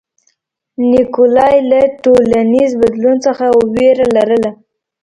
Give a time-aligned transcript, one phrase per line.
[0.89, 4.51] نیکولای له ټولنیز بدلون څخه وېره لرله.